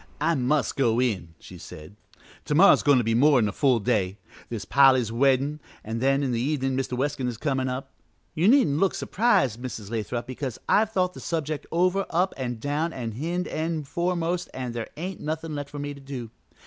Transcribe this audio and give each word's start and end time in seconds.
"I 0.19 0.33
must 0.33 0.77
go 0.77 0.99
in," 0.99 1.35
she 1.37 1.59
said, 1.59 1.95
"to 2.45 2.55
morrow 2.55 2.71
is 2.71 2.81
goin' 2.81 2.97
to 2.97 3.03
be 3.03 3.11
a 3.11 3.15
more 3.15 3.37
'n 3.37 3.51
full 3.51 3.79
day. 3.79 4.17
There's 4.49 4.65
Polly's 4.65 5.11
weddin' 5.11 5.59
an' 5.83 5.99
then 5.99 6.23
in 6.23 6.31
the 6.31 6.41
evenin' 6.41 6.75
Mr. 6.75 6.97
Weskin 6.97 7.27
is 7.27 7.37
comin' 7.37 7.69
up. 7.69 7.93
You 8.33 8.47
needn't 8.47 8.79
look 8.79 8.95
surprised, 8.95 9.61
Mrs. 9.61 9.91
Lathrop, 9.91 10.25
because 10.25 10.57
I've 10.67 10.91
thought 10.91 11.13
the 11.13 11.19
subject 11.19 11.67
over 11.71 12.07
up 12.09 12.33
an' 12.35 12.55
down 12.57 12.93
an' 12.93 13.11
hind 13.11 13.47
end 13.47 13.87
foremost 13.87 14.49
an' 14.55 14.71
there 14.71 14.89
ain't 14.97 15.19
nothin' 15.21 15.53
left 15.53 15.69
for 15.69 15.77
me 15.77 15.93
to 15.93 16.01
do. 16.01 16.31